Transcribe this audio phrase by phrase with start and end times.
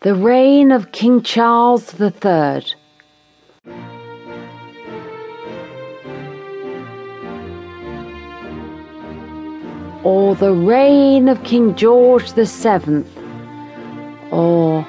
[0.00, 2.62] The reign of King Charles III.
[10.04, 13.04] Or the reign of King George VII.
[14.30, 14.86] Or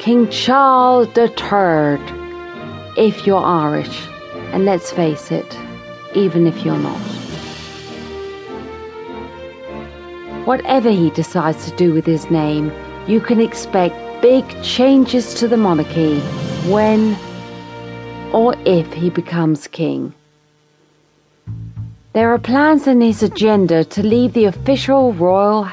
[0.00, 2.00] King Charles III,
[2.96, 4.08] if you're Irish.
[4.52, 5.56] And let's face it,
[6.16, 7.00] even if you're not.
[10.46, 12.72] Whatever he decides to do with his name,
[13.06, 16.18] you can expect big changes to the monarchy
[16.70, 17.16] when
[18.32, 20.12] or if he becomes king.
[22.14, 25.68] There are plans in his agenda to leave the official royal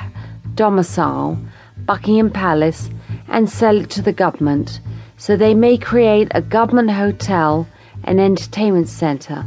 [0.54, 1.40] domicile,
[1.86, 2.90] Buckingham Palace,
[3.28, 4.80] and sell it to the government
[5.18, 7.68] so they may create a government hotel
[8.04, 9.44] and entertainment centre.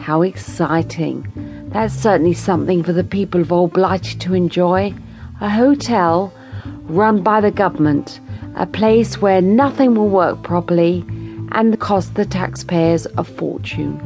[0.00, 1.26] How exciting!
[1.68, 4.92] That's certainly something for the people of Old Blighty to enjoy.
[5.40, 6.32] A hotel
[6.84, 8.20] run by the government,
[8.56, 11.04] a place where nothing will work properly
[11.52, 14.00] and cost the taxpayers a fortune.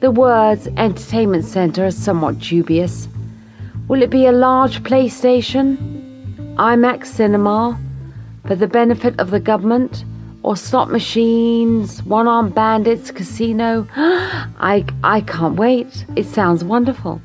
[0.00, 3.08] The words entertainment centre are somewhat dubious.
[3.88, 5.76] Will it be a large PlayStation?
[6.56, 7.78] IMAX cinema?
[8.46, 10.04] For the benefit of the government?
[10.42, 13.88] Or slot machines, one armed bandits, casino?
[13.96, 16.04] I, I can't wait.
[16.16, 17.22] It sounds wonderful.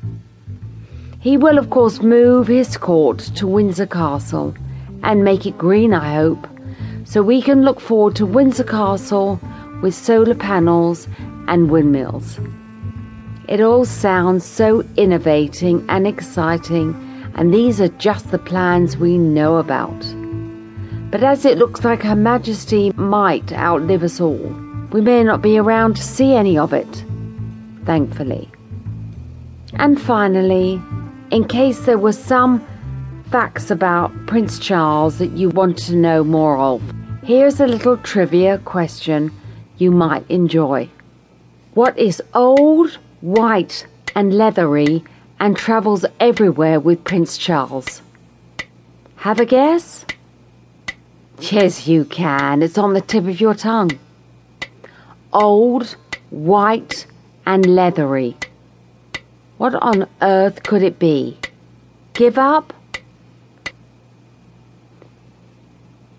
[1.20, 4.54] He will, of course, move his court to Windsor Castle
[5.02, 6.46] and make it green, I hope,
[7.04, 9.38] so we can look forward to Windsor Castle
[9.82, 11.08] with solar panels
[11.46, 12.40] and windmills.
[13.48, 16.94] It all sounds so innovating and exciting,
[17.34, 20.00] and these are just the plans we know about.
[21.10, 24.56] But as it looks like Her Majesty might outlive us all,
[24.90, 27.04] we may not be around to see any of it,
[27.84, 28.48] thankfully.
[29.74, 30.80] And finally,
[31.30, 32.66] in case there were some
[33.30, 36.82] facts about Prince Charles that you want to know more of,
[37.22, 39.32] here's a little trivia question
[39.78, 40.88] you might enjoy.
[41.74, 45.04] What is old, white, and leathery
[45.38, 48.02] and travels everywhere with Prince Charles?
[49.16, 50.04] Have a guess?
[51.38, 52.62] Yes, you can.
[52.62, 53.92] It's on the tip of your tongue.
[55.32, 55.94] Old,
[56.30, 57.06] white,
[57.46, 58.36] and leathery.
[59.60, 61.36] What on earth could it be?
[62.14, 62.72] Give up?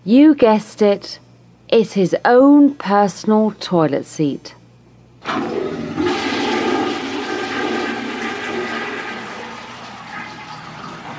[0.04, 1.18] You guessed it.
[1.68, 4.54] It's his own personal toilet seat.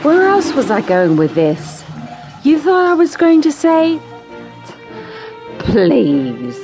[0.03, 1.84] Where else was I going with this?
[2.45, 4.00] You thought I was going to say?
[5.59, 6.57] Please.